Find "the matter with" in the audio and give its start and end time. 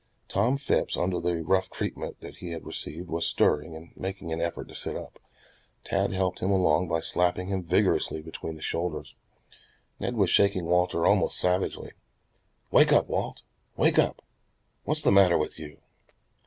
15.03-15.59